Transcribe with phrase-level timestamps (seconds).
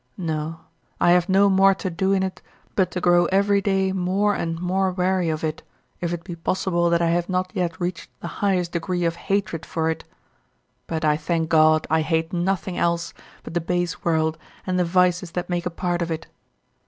[0.17, 0.61] No,
[0.99, 2.41] I have no more to do in't
[2.75, 5.61] but to grow every day more and more weary of it,
[5.99, 9.63] if it be possible that I have not yet reached the highest degree of hatred
[9.63, 10.03] for it.
[10.87, 15.33] But I thank God I hate nothing else but the base world, and the vices
[15.33, 16.25] that make a part of it.